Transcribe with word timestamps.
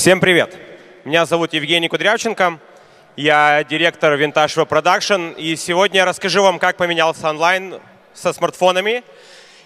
Всем 0.00 0.18
привет! 0.18 0.56
Меня 1.04 1.26
зовут 1.26 1.52
Евгений 1.52 1.86
Кудрявченко. 1.86 2.58
Я 3.16 3.62
директор 3.64 4.14
Vintage 4.14 4.66
Production. 4.66 5.36
И 5.36 5.56
сегодня 5.56 5.98
я 5.98 6.04
расскажу 6.06 6.42
вам, 6.42 6.58
как 6.58 6.78
поменялся 6.78 7.28
онлайн 7.28 7.78
со 8.14 8.32
смартфонами 8.32 9.04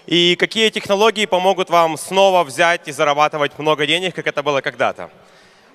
и 0.06 0.34
какие 0.34 0.70
технологии 0.70 1.26
помогут 1.26 1.70
вам 1.70 1.96
снова 1.96 2.42
взять 2.42 2.88
и 2.88 2.90
зарабатывать 2.90 3.56
много 3.60 3.86
денег, 3.86 4.16
как 4.16 4.26
это 4.26 4.42
было 4.42 4.60
когда-то. 4.60 5.08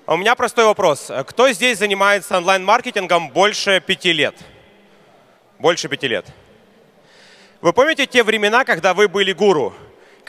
У 0.06 0.18
меня 0.18 0.34
простой 0.34 0.66
вопрос. 0.66 1.10
Кто 1.28 1.50
здесь 1.52 1.78
занимается 1.78 2.36
онлайн-маркетингом 2.36 3.30
больше 3.30 3.80
пяти 3.80 4.12
лет? 4.12 4.34
Больше 5.58 5.88
пяти 5.88 6.06
лет. 6.06 6.26
Вы 7.62 7.72
помните 7.72 8.04
те 8.04 8.22
времена, 8.22 8.66
когда 8.66 8.92
вы 8.92 9.08
были 9.08 9.32
гуру? 9.32 9.72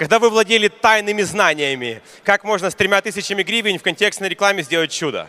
Когда 0.01 0.17
вы 0.17 0.31
владели 0.31 0.67
тайными 0.67 1.21
знаниями, 1.21 2.01
как 2.23 2.43
можно 2.43 2.71
с 2.71 2.73
тремя 2.73 3.01
тысячами 3.01 3.43
гривен 3.43 3.77
в 3.77 3.83
контекстной 3.83 4.29
рекламе 4.29 4.63
сделать 4.63 4.91
чудо? 4.91 5.27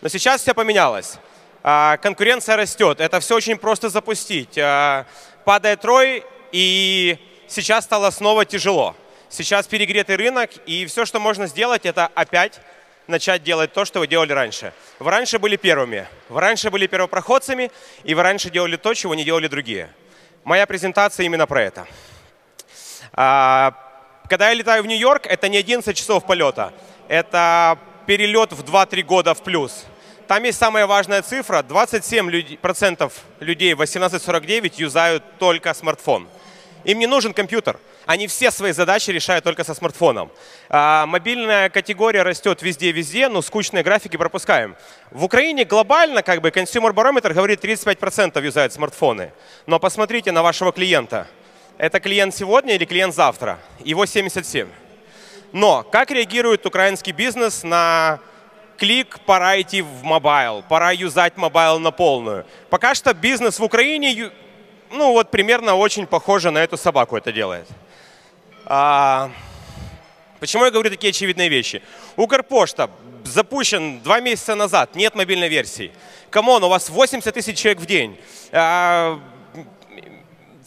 Но 0.00 0.08
сейчас 0.08 0.40
все 0.40 0.54
поменялось. 0.54 1.18
А, 1.62 1.98
конкуренция 1.98 2.56
растет. 2.56 3.00
Это 3.00 3.20
все 3.20 3.36
очень 3.36 3.58
просто 3.58 3.90
запустить. 3.90 4.56
А, 4.56 5.04
падает 5.44 5.84
рой, 5.84 6.24
и 6.52 7.18
сейчас 7.48 7.84
стало 7.84 8.08
снова 8.08 8.46
тяжело. 8.46 8.96
Сейчас 9.28 9.66
перегретый 9.66 10.16
рынок, 10.16 10.52
и 10.64 10.86
все, 10.86 11.04
что 11.04 11.20
можно 11.20 11.46
сделать, 11.46 11.84
это 11.84 12.06
опять 12.14 12.62
начать 13.08 13.42
делать 13.42 13.74
то, 13.74 13.84
что 13.84 14.00
вы 14.00 14.06
делали 14.06 14.32
раньше. 14.32 14.72
Вы 15.00 15.10
раньше 15.10 15.38
были 15.38 15.56
первыми, 15.56 16.08
вы 16.30 16.40
раньше 16.40 16.70
были 16.70 16.86
первопроходцами, 16.86 17.70
и 18.04 18.14
вы 18.14 18.22
раньше 18.22 18.48
делали 18.48 18.76
то, 18.76 18.94
чего 18.94 19.14
не 19.14 19.24
делали 19.24 19.48
другие. 19.48 19.90
Моя 20.44 20.66
презентация 20.66 21.26
именно 21.26 21.46
про 21.46 21.62
это. 21.62 21.86
Когда 24.28 24.50
я 24.50 24.54
летаю 24.54 24.82
в 24.82 24.86
Нью-Йорк, 24.86 25.26
это 25.26 25.48
не 25.48 25.56
11 25.56 25.96
часов 25.96 26.26
полета, 26.26 26.74
это 27.08 27.78
перелет 28.04 28.52
в 28.52 28.62
2-3 28.62 29.02
года 29.02 29.32
в 29.32 29.42
плюс. 29.42 29.86
Там 30.26 30.44
есть 30.44 30.58
самая 30.58 30.86
важная 30.86 31.22
цифра. 31.22 31.62
27% 31.66 33.12
людей 33.40 33.72
18-49 33.72 34.74
юзают 34.76 35.24
только 35.38 35.72
смартфон. 35.72 36.28
Им 36.84 36.98
не 36.98 37.06
нужен 37.06 37.32
компьютер. 37.32 37.78
Они 38.04 38.26
все 38.26 38.50
свои 38.50 38.72
задачи 38.72 39.10
решают 39.10 39.44
только 39.44 39.64
со 39.64 39.74
смартфоном. 39.74 40.30
А, 40.68 41.06
мобильная 41.06 41.70
категория 41.70 42.22
растет 42.22 42.60
везде-везде, 42.60 43.28
но 43.28 43.40
скучные 43.40 43.82
графики 43.82 44.18
пропускаем. 44.18 44.76
В 45.10 45.24
Украине 45.24 45.64
глобально 45.64 46.22
как 46.22 46.42
бы 46.42 46.50
Consumer 46.50 46.92
Barometer 46.92 47.32
говорит 47.32 47.64
35% 47.64 48.42
юзают 48.44 48.74
смартфоны. 48.74 49.32
Но 49.66 49.78
посмотрите 49.78 50.32
на 50.32 50.42
вашего 50.42 50.72
клиента. 50.72 51.26
Это 51.78 52.00
клиент 52.00 52.34
сегодня 52.34 52.74
или 52.74 52.84
клиент 52.84 53.14
завтра? 53.14 53.60
Его 53.84 54.04
77. 54.04 54.68
Но 55.52 55.84
как 55.84 56.10
реагирует 56.10 56.66
украинский 56.66 57.12
бизнес 57.12 57.62
на 57.62 58.18
клич, 58.76 59.20
пора 59.20 59.60
идти 59.60 59.82
в 59.82 60.02
mobile, 60.02 60.64
пора 60.68 60.90
юзать 60.90 61.36
mobile 61.36 61.78
на 61.78 61.92
полную. 61.92 62.44
Пока 62.68 62.96
что 62.96 63.14
бизнес 63.14 63.60
в 63.60 63.62
Украине, 63.62 64.32
ну 64.90 65.12
вот 65.12 65.30
примерно 65.30 65.76
очень 65.76 66.08
похоже 66.08 66.50
на 66.50 66.58
эту 66.58 66.76
собаку 66.76 67.16
это 67.16 67.30
делает. 67.30 67.68
А, 68.66 69.30
почему 70.40 70.64
я 70.64 70.72
говорю 70.72 70.90
такие 70.90 71.10
очевидные 71.10 71.48
вещи? 71.48 71.80
Укрпошта 72.16 72.90
запущен 73.22 74.00
два 74.00 74.18
месяца 74.18 74.56
назад, 74.56 74.96
нет 74.96 75.14
мобильной 75.14 75.48
версии. 75.48 75.92
Come 76.30 76.49
on, 76.49 76.64
у 76.64 76.68
вас 76.68 76.90
80 76.90 77.32
тысяч 77.32 77.56
человек 77.56 77.80
в 77.80 77.86
день. 77.86 78.18
А, 78.50 79.20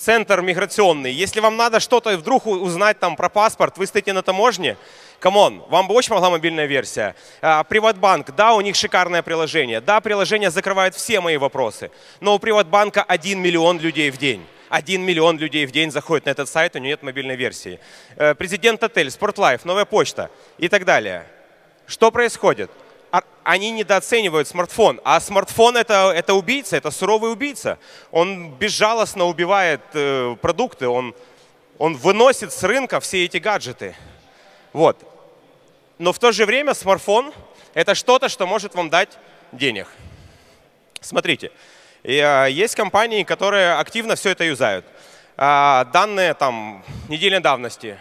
центр 0.01 0.41
миграционный. 0.41 1.11
Если 1.11 1.39
вам 1.39 1.57
надо 1.57 1.79
что-то 1.79 2.17
вдруг 2.17 2.47
узнать 2.47 2.99
там 2.99 3.15
про 3.15 3.29
паспорт, 3.29 3.77
вы 3.77 3.85
стоите 3.85 4.13
на 4.13 4.23
таможне, 4.23 4.77
come 5.19 5.44
on, 5.44 5.63
вам 5.69 5.87
бы 5.87 5.93
очень 5.93 6.09
помогла 6.09 6.31
мобильная 6.31 6.65
версия. 6.65 7.15
А, 7.41 7.63
Приватбанк, 7.63 8.31
да, 8.35 8.53
у 8.53 8.61
них 8.61 8.75
шикарное 8.75 9.21
приложение. 9.21 9.79
Да, 9.79 10.01
приложение 10.01 10.49
закрывает 10.49 10.95
все 10.95 11.21
мои 11.21 11.37
вопросы. 11.37 11.91
Но 12.19 12.35
у 12.35 12.39
Приватбанка 12.39 13.03
1 13.03 13.39
миллион 13.39 13.79
людей 13.79 14.09
в 14.09 14.17
день. 14.17 14.43
1 14.69 15.01
миллион 15.01 15.37
людей 15.37 15.65
в 15.65 15.71
день 15.71 15.91
заходит 15.91 16.25
на 16.25 16.31
этот 16.31 16.49
сайт, 16.49 16.75
у 16.75 16.79
него 16.79 16.87
нет 16.87 17.03
мобильной 17.03 17.35
версии. 17.35 17.79
Э, 18.15 18.33
Президент 18.33 18.81
Отель, 18.83 19.11
Спортлайф, 19.11 19.65
Новая 19.65 19.85
почта 19.85 20.31
и 20.57 20.67
так 20.67 20.85
далее. 20.85 21.25
Что 21.85 22.09
происходит? 22.09 22.71
Они 23.43 23.71
недооценивают 23.71 24.47
смартфон. 24.47 25.01
А 25.03 25.19
смартфон 25.19 25.77
это, 25.77 26.11
это 26.15 26.33
убийца, 26.33 26.77
это 26.77 26.91
суровый 26.91 27.31
убийца. 27.31 27.79
Он 28.11 28.51
безжалостно 28.51 29.25
убивает 29.25 29.81
э, 29.93 30.35
продукты, 30.41 30.87
он, 30.87 31.15
он 31.77 31.95
выносит 31.95 32.53
с 32.53 32.63
рынка 32.63 32.99
все 32.99 33.25
эти 33.25 33.37
гаджеты. 33.37 33.95
Вот. 34.73 34.97
Но 35.97 36.13
в 36.13 36.19
то 36.19 36.31
же 36.31 36.45
время 36.45 36.73
смартфон 36.73 37.33
это 37.73 37.95
что-то, 37.95 38.29
что 38.29 38.45
может 38.45 38.75
вам 38.75 38.89
дать 38.89 39.17
денег. 39.51 39.87
Смотрите, 40.99 41.51
а, 42.03 42.45
есть 42.45 42.75
компании, 42.75 43.23
которые 43.23 43.73
активно 43.73 44.15
все 44.15 44.29
это 44.29 44.43
юзают. 44.43 44.85
А, 45.37 45.85
данные 45.85 46.33
там 46.33 46.83
недельной 47.07 47.39
давности. 47.39 47.99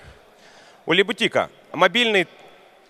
У 0.87 0.93
Либутика 0.93 1.51
мобильный 1.73 2.27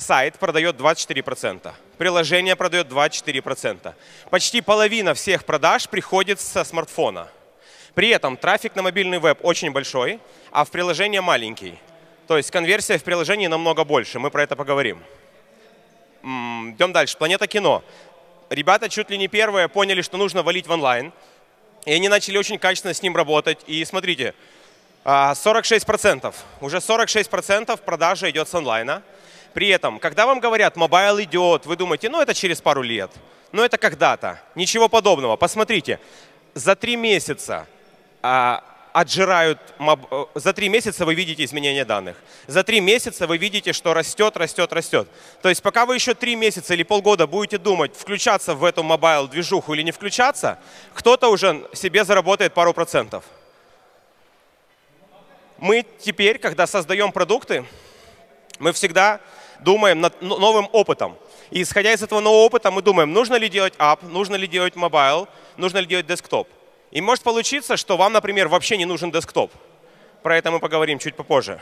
сайт 0.01 0.39
продает 0.39 0.77
24%, 0.77 1.73
приложение 1.99 2.57
продает 2.57 2.89
24%. 2.89 3.95
Почти 4.31 4.61
половина 4.61 5.15
всех 5.15 5.45
продаж 5.45 5.89
приходит 5.89 6.41
со 6.41 6.65
смартфона. 6.65 7.29
При 7.95 8.09
этом 8.09 8.37
трафик 8.37 8.77
на 8.77 8.83
мобильный 8.83 9.19
веб 9.19 9.39
очень 9.43 9.73
большой, 9.73 10.21
а 10.51 10.65
в 10.65 10.71
приложении 10.71 11.19
маленький. 11.19 11.79
То 12.27 12.37
есть 12.37 12.51
конверсия 12.51 12.99
в 12.99 13.05
приложении 13.05 13.49
намного 13.49 13.85
больше, 13.85 14.19
мы 14.19 14.31
про 14.31 14.43
это 14.43 14.57
поговорим. 14.57 15.03
Идем 16.23 16.93
дальше. 16.93 17.17
Планета 17.17 17.47
кино 17.47 17.83
ребята 18.51 18.89
чуть 18.89 19.09
ли 19.11 19.17
не 19.17 19.29
первые 19.29 19.69
поняли, 19.69 20.03
что 20.03 20.17
нужно 20.17 20.43
валить 20.43 20.67
в 20.67 20.71
онлайн. 20.71 21.13
И 21.87 21.93
они 21.93 22.09
начали 22.09 22.37
очень 22.37 22.59
качественно 22.59 22.93
с 22.93 23.03
ним 23.03 23.17
работать. 23.17 23.61
И 23.67 23.83
смотрите, 23.85 24.35
46%, 25.05 26.35
а, 26.61 26.65
уже 26.65 26.81
46% 26.81 27.81
продажи 27.81 28.29
идет 28.29 28.49
с 28.49 28.55
онлайна. 28.55 29.03
При 29.53 29.69
этом, 29.69 29.99
когда 29.99 30.27
вам 30.27 30.41
говорят, 30.41 30.77
mobile 30.77 31.21
идет, 31.21 31.67
вы 31.67 31.77
думаете, 31.77 32.09
ну 32.09 32.21
это 32.21 32.35
через 32.35 32.61
пару 32.61 32.83
лет, 32.83 33.11
ну 33.53 33.63
это 33.63 33.79
когда-то. 33.79 34.41
Ничего 34.55 34.89
подобного. 34.89 35.37
Посмотрите, 35.37 35.99
за 36.55 36.77
три 36.77 36.97
месяца 36.97 37.67
а, 38.23 38.63
отжирают, 38.93 39.59
э, 39.79 40.25
за 40.35 40.53
три 40.53 40.69
месяца 40.69 41.05
вы 41.05 41.15
видите 41.15 41.45
изменение 41.45 41.85
данных. 41.85 42.17
За 42.47 42.63
три 42.63 42.81
месяца 42.81 43.27
вы 43.27 43.39
видите, 43.39 43.73
что 43.73 43.95
растет, 43.95 44.37
растет, 44.37 44.73
растет. 44.73 45.09
То 45.43 45.49
есть 45.49 45.63
пока 45.63 45.87
вы 45.87 45.95
еще 45.95 46.15
три 46.15 46.37
месяца 46.37 46.75
или 46.75 46.83
полгода 46.83 47.27
будете 47.27 47.59
думать, 47.59 47.97
включаться 47.97 48.55
в 48.55 48.65
эту 48.65 48.83
mobile 48.83 49.29
движуху 49.29 49.75
или 49.75 49.83
не 49.83 49.93
включаться, 49.93 50.59
кто-то 50.95 51.29
уже 51.29 51.69
себе 51.73 52.05
заработает 52.05 52.55
пару 52.55 52.75
процентов. 52.75 53.25
Мы 55.59 55.85
теперь, 55.99 56.39
когда 56.39 56.67
создаем 56.67 57.13
продукты, 57.13 57.67
мы 58.61 58.73
всегда 58.73 59.21
думаем 59.59 60.01
над 60.01 60.23
новым 60.23 60.69
опытом. 60.73 61.17
И 61.51 61.63
исходя 61.63 61.93
из 61.93 62.03
этого 62.03 62.21
нового 62.21 62.45
опыта, 62.45 62.71
мы 62.71 62.83
думаем, 62.83 63.13
нужно 63.13 63.35
ли 63.35 63.49
делать 63.49 63.75
app, 63.79 64.07
нужно 64.07 64.37
ли 64.37 64.47
делать 64.47 64.77
mobile, 64.77 65.29
нужно 65.57 65.79
ли 65.79 65.87
делать 65.87 66.07
desktop. 66.07 66.49
И 66.93 67.01
может 67.01 67.25
получиться, 67.25 67.77
что 67.77 67.97
вам, 67.97 68.13
например, 68.13 68.49
вообще 68.49 68.77
не 68.77 68.85
нужен 68.85 69.11
desktop. 69.11 69.51
Про 70.23 70.37
это 70.37 70.51
мы 70.51 70.61
поговорим 70.61 70.99
чуть 70.99 71.17
попозже. 71.17 71.61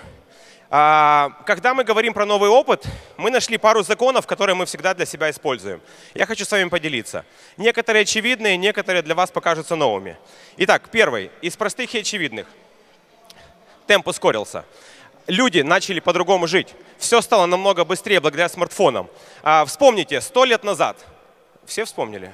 А, 0.71 1.31
когда 1.47 1.73
мы 1.73 1.85
говорим 1.85 2.13
про 2.13 2.27
новый 2.27 2.51
опыт, 2.51 2.85
мы 3.17 3.31
нашли 3.31 3.57
пару 3.57 3.83
законов, 3.83 4.27
которые 4.27 4.55
мы 4.55 4.67
всегда 4.67 4.93
для 4.93 5.07
себя 5.07 5.31
используем. 5.31 5.81
Я 6.15 6.27
хочу 6.27 6.45
с 6.45 6.51
вами 6.51 6.69
поделиться. 6.69 7.25
Некоторые 7.57 8.03
очевидные, 8.03 8.57
некоторые 8.59 9.03
для 9.03 9.15
вас 9.15 9.31
покажутся 9.31 9.77
новыми. 9.77 10.19
Итак, 10.59 10.91
первый 10.91 11.31
из 11.41 11.57
простых 11.57 11.95
и 11.95 12.01
очевидных. 12.01 12.47
Темп 13.87 14.09
ускорился. 14.09 14.65
Люди 15.29 15.61
начали 15.61 16.01
по-другому 16.01 16.47
жить. 16.47 16.75
Все 16.97 17.21
стало 17.21 17.45
намного 17.45 17.85
быстрее 17.85 18.19
благодаря 18.19 18.49
смартфонам. 18.49 19.11
А, 19.43 19.67
вспомните, 19.67 20.23
сто 20.23 20.47
лет 20.47 20.65
назад. 20.65 20.97
Все 21.67 21.85
вспомнили? 21.85 22.33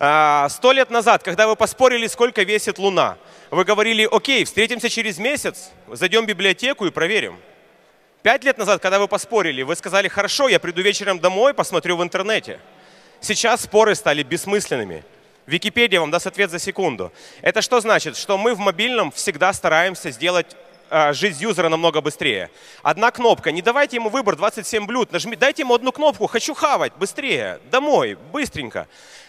А, 0.00 0.48
сто 0.48 0.72
лет 0.72 0.88
назад, 0.88 1.22
когда 1.22 1.46
вы 1.46 1.54
поспорили, 1.54 2.06
сколько 2.06 2.42
весит 2.42 2.78
Луна, 2.78 3.18
вы 3.50 3.64
говорили, 3.64 4.08
окей, 4.10 4.44
встретимся 4.44 4.88
через 4.88 5.18
месяц, 5.18 5.70
зайдем 5.86 6.24
в 6.24 6.26
библиотеку 6.26 6.86
и 6.86 6.90
проверим. 6.90 7.38
Пять 8.22 8.42
лет 8.42 8.56
назад, 8.56 8.80
когда 8.80 8.98
вы 8.98 9.06
поспорили, 9.06 9.60
вы 9.60 9.76
сказали, 9.76 10.08
хорошо, 10.08 10.48
я 10.48 10.58
приду 10.58 10.80
вечером 10.80 11.20
домой, 11.20 11.52
посмотрю 11.52 11.98
в 11.98 12.02
интернете. 12.02 12.58
Сейчас 13.20 13.64
споры 13.64 13.94
стали 13.94 14.22
бессмысленными. 14.22 15.04
Википедия 15.46 16.00
вам 16.00 16.10
даст 16.10 16.26
ответ 16.26 16.50
за 16.50 16.58
секунду. 16.58 17.12
Это 17.42 17.60
что 17.60 17.80
значит? 17.80 18.16
Что 18.16 18.38
мы 18.38 18.54
в 18.54 18.58
мобильном 18.60 19.12
всегда 19.12 19.52
стараемся 19.52 20.10
сделать 20.10 20.56
жизнь 21.12 21.42
юзера 21.42 21.68
намного 21.68 22.00
быстрее. 22.00 22.50
Одна 22.82 23.10
кнопка. 23.10 23.52
Не 23.52 23.62
давайте 23.62 23.96
ему 23.96 24.08
выбор 24.08 24.36
27 24.36 24.86
блюд. 24.86 25.12
Нажми, 25.12 25.36
дайте 25.36 25.62
ему 25.62 25.74
одну 25.74 25.92
кнопку. 25.92 26.26
Хочу 26.26 26.54
хавать. 26.54 26.92
Быстрее. 26.94 27.60
Домой. 27.70 28.16
Быстренько. 28.32 28.86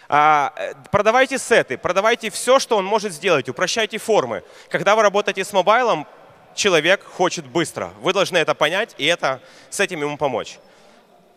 А, 0.08 0.54
э, 0.56 0.74
продавайте 0.92 1.40
сеты, 1.40 1.78
продавайте 1.78 2.30
все, 2.30 2.60
что 2.60 2.78
он 2.78 2.86
может 2.86 3.12
сделать, 3.12 3.50
упрощайте 3.50 3.98
формы. 3.98 4.44
Когда 4.70 4.96
вы 4.96 5.02
работаете 5.02 5.44
с 5.44 5.52
мобайлом, 5.52 6.06
человек 6.54 7.04
хочет 7.04 7.46
быстро. 7.46 7.92
Вы 8.02 8.14
должны 8.14 8.38
это 8.38 8.54
понять 8.54 8.94
и 8.98 9.06
это, 9.06 9.42
с 9.70 9.80
этим 9.80 10.02
ему 10.02 10.18
помочь. 10.18 10.60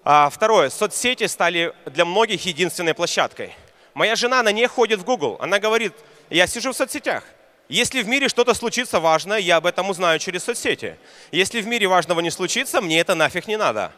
А, 0.04 0.28
второе. 0.31 0.70
Соцсети 0.70 1.26
стали 1.26 1.72
для 1.86 2.04
многих 2.04 2.44
единственной 2.44 2.94
площадкой. 2.94 3.54
Моя 3.94 4.16
жена 4.16 4.42
на 4.42 4.52
ней 4.52 4.66
ходит 4.66 5.00
в 5.00 5.04
Google. 5.04 5.38
Она 5.40 5.58
говорит, 5.58 5.94
я 6.31 6.46
сижу 6.46 6.72
в 6.72 6.76
соцсетях. 6.76 7.24
Если 7.69 8.03
в 8.03 8.09
мире 8.09 8.29
что-то 8.29 8.55
случится 8.55 8.99
важное, 8.99 9.38
я 9.38 9.56
об 9.56 9.67
этом 9.67 9.91
узнаю 9.91 10.19
через 10.19 10.44
соцсети. 10.44 10.97
Если 11.31 11.61
в 11.61 11.67
мире 11.67 11.87
важного 11.87 12.20
не 12.20 12.31
случится, 12.31 12.81
мне 12.81 12.99
это 12.99 13.15
нафиг 13.15 13.47
не 13.47 13.59
надо. 13.59 13.93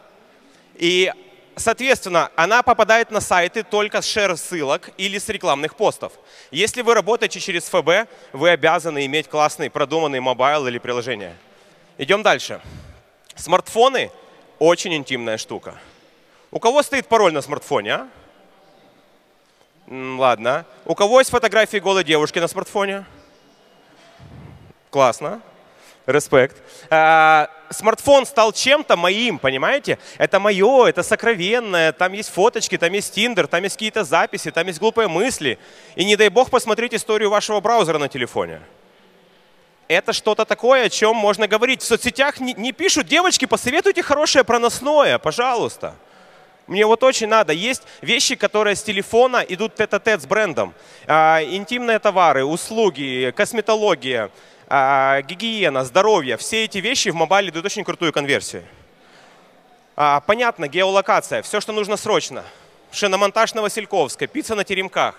И, 0.75 1.11
соответственно, 1.55 2.31
она 2.35 2.63
попадает 2.63 3.11
на 3.11 3.21
сайты 3.21 3.63
только 3.63 4.01
с 4.01 4.05
шер 4.05 4.35
ссылок 4.35 4.89
или 4.97 5.17
с 5.17 5.29
рекламных 5.29 5.77
постов. 5.77 6.11
Если 6.51 6.81
вы 6.81 6.93
работаете 6.95 7.39
через 7.39 7.63
ФБ, 7.69 8.09
вы 8.33 8.49
обязаны 8.49 9.05
иметь 9.05 9.29
классный 9.29 9.69
продуманный 9.69 10.19
mobile 10.19 10.67
или 10.67 10.77
приложение. 10.77 11.37
Идем 11.97 12.23
дальше. 12.23 12.59
Смартфоны– 13.35 14.11
очень 14.59 14.93
интимная 14.93 15.37
штука. 15.37 15.79
У 16.51 16.59
кого 16.59 16.83
стоит 16.83 17.07
пароль 17.07 17.31
на 17.31 17.41
смартфоне, 17.41 17.93
а? 17.93 18.07
Ладно. 19.87 20.65
У 20.83 20.93
кого 20.93 21.19
есть 21.19 21.29
фотографии 21.29 21.77
голой 21.77 22.03
девушки 22.03 22.39
на 22.39 22.49
смартфоне? 22.49 23.05
Классно. 24.91 25.41
Респект. 26.05 26.57
А, 26.89 27.49
смартфон 27.69 28.25
стал 28.25 28.51
чем-то 28.51 28.97
моим, 28.97 29.39
понимаете? 29.39 29.97
Это 30.17 30.37
мое, 30.37 30.87
это 30.87 31.01
сокровенное. 31.01 31.93
Там 31.93 32.11
есть 32.11 32.29
фоточки, 32.29 32.77
там 32.77 32.91
есть 32.91 33.13
Tinder, 33.15 33.47
там 33.47 33.63
есть 33.63 33.75
какие-то 33.75 34.03
записи, 34.03 34.51
там 34.51 34.67
есть 34.67 34.79
глупые 34.79 35.07
мысли. 35.07 35.57
И 35.95 36.03
не 36.03 36.17
дай 36.17 36.27
бог 36.27 36.49
посмотреть 36.49 36.93
историю 36.93 37.29
вашего 37.29 37.61
браузера 37.61 37.99
на 37.99 38.09
телефоне. 38.09 38.59
Это 39.87 40.11
что-то 40.11 40.43
такое, 40.43 40.87
о 40.87 40.89
чем 40.89 41.15
можно 41.15 41.47
говорить. 41.47 41.81
В 41.81 41.85
соцсетях 41.85 42.41
не, 42.41 42.73
пишут, 42.73 43.07
девочки, 43.07 43.45
посоветуйте 43.45 44.03
хорошее 44.03 44.43
проносное, 44.43 45.19
пожалуйста. 45.19 45.95
Мне 46.67 46.85
вот 46.85 47.01
очень 47.03 47.27
надо. 47.27 47.53
Есть 47.53 47.83
вещи, 48.01 48.35
которые 48.35 48.75
с 48.75 48.83
телефона 48.83 49.37
идут 49.47 49.75
тет-а-тет 49.75 50.21
с 50.21 50.25
брендом. 50.25 50.73
А, 51.07 51.41
интимные 51.43 51.99
товары, 51.99 52.43
услуги, 52.43 53.33
косметология, 53.35 54.31
гигиена, 54.71 55.83
здоровье. 55.83 56.37
Все 56.37 56.63
эти 56.63 56.77
вещи 56.77 57.09
в 57.09 57.15
мобайле 57.15 57.51
дают 57.51 57.65
очень 57.65 57.83
крутую 57.83 58.13
конверсию. 58.13 58.63
А, 59.95 60.21
понятно, 60.21 60.67
геолокация. 60.67 61.41
Все, 61.41 61.59
что 61.59 61.73
нужно 61.73 61.97
срочно. 61.97 62.43
Шиномонтаж 62.91 63.53
на 63.53 63.61
Васильковской, 63.61 64.27
пицца 64.27 64.55
на 64.55 64.63
Теремках. 64.63 65.15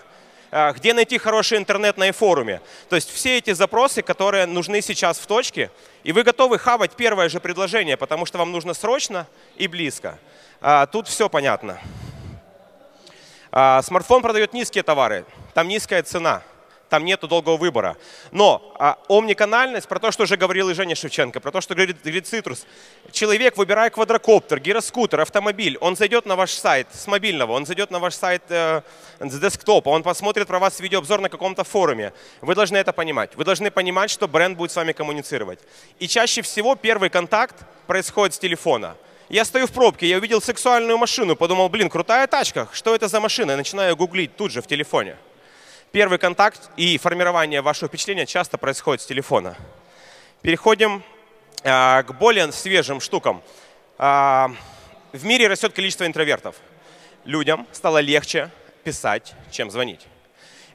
А, 0.54 0.72
где 0.72 0.92
найти 0.92 1.16
хороший 1.16 1.56
интернет 1.56 1.96
на 1.96 2.12
форуме. 2.12 2.60
То 2.90 2.96
есть 2.96 3.10
все 3.10 3.38
эти 3.38 3.52
запросы, 3.52 4.02
которые 4.02 4.44
нужны 4.44 4.82
сейчас 4.82 5.18
в 5.18 5.26
точке, 5.26 5.70
и 6.04 6.12
вы 6.12 6.24
готовы 6.24 6.58
хавать 6.58 6.92
первое 6.92 7.30
же 7.30 7.40
предложение, 7.40 7.96
потому 7.96 8.26
что 8.26 8.36
вам 8.36 8.52
нужно 8.52 8.74
срочно 8.74 9.26
и 9.56 9.66
близко. 9.66 10.18
А, 10.60 10.84
тут 10.86 11.08
все 11.08 11.30
понятно. 11.30 11.78
А, 13.50 13.80
смартфон 13.80 14.20
продает 14.20 14.52
низкие 14.52 14.82
товары, 14.82 15.24
там 15.54 15.68
низкая 15.68 16.02
цена, 16.02 16.42
там 16.92 17.06
нет 17.06 17.20
долгого 17.20 17.56
выбора. 17.56 17.96
Но 18.32 18.74
а, 18.78 18.98
омниканальность, 19.08 19.88
про 19.88 19.98
то, 19.98 20.12
что 20.12 20.24
уже 20.24 20.36
говорил 20.36 20.68
и 20.68 20.74
Женя 20.74 20.94
Шевченко, 20.94 21.40
про 21.40 21.50
то, 21.50 21.62
что 21.62 21.74
говорит, 21.74 22.02
говорит 22.02 22.30
Citrus. 22.30 22.66
Человек, 23.10 23.56
выбирая 23.56 23.88
квадрокоптер, 23.88 24.60
гироскутер, 24.60 25.20
автомобиль, 25.22 25.78
он 25.80 25.96
зайдет 25.96 26.26
на 26.26 26.36
ваш 26.36 26.50
сайт 26.50 26.88
с 26.92 27.06
мобильного, 27.06 27.52
он 27.52 27.64
зайдет 27.64 27.90
на 27.90 27.98
ваш 27.98 28.12
сайт 28.12 28.42
э, 28.50 28.82
с 29.20 29.40
десктопа, 29.40 29.88
он 29.88 30.02
посмотрит 30.02 30.46
про 30.46 30.58
вас 30.58 30.80
видеообзор 30.80 31.22
на 31.22 31.30
каком-то 31.30 31.64
форуме. 31.64 32.12
Вы 32.42 32.54
должны 32.54 32.76
это 32.76 32.92
понимать. 32.92 33.36
Вы 33.36 33.44
должны 33.44 33.70
понимать, 33.70 34.10
что 34.10 34.28
бренд 34.28 34.58
будет 34.58 34.70
с 34.70 34.76
вами 34.76 34.92
коммуницировать. 34.92 35.60
И 35.98 36.06
чаще 36.06 36.42
всего 36.42 36.74
первый 36.74 37.08
контакт 37.08 37.56
происходит 37.86 38.34
с 38.34 38.38
телефона. 38.38 38.96
Я 39.30 39.46
стою 39.46 39.66
в 39.66 39.72
пробке, 39.72 40.06
я 40.06 40.18
увидел 40.18 40.42
сексуальную 40.42 40.98
машину, 40.98 41.36
подумал, 41.36 41.70
блин, 41.70 41.88
крутая 41.88 42.26
тачка, 42.26 42.68
что 42.70 42.94
это 42.94 43.08
за 43.08 43.18
машина? 43.18 43.52
Я 43.52 43.56
начинаю 43.56 43.96
гуглить 43.96 44.36
тут 44.36 44.52
же 44.52 44.60
в 44.60 44.66
телефоне. 44.66 45.16
Первый 45.92 46.18
контакт 46.18 46.70
и 46.78 46.96
формирование 46.96 47.60
вашего 47.60 47.86
впечатления 47.86 48.24
часто 48.24 48.56
происходит 48.56 49.02
с 49.02 49.06
телефона. 49.06 49.58
Переходим 50.40 51.02
а, 51.64 52.02
к 52.02 52.14
более 52.14 52.50
свежим 52.50 52.98
штукам. 52.98 53.42
А, 53.98 54.50
в 55.12 55.26
мире 55.26 55.48
растет 55.48 55.74
количество 55.74 56.06
интровертов. 56.06 56.56
Людям 57.26 57.66
стало 57.72 57.98
легче 57.98 58.50
писать, 58.84 59.34
чем 59.50 59.70
звонить. 59.70 60.00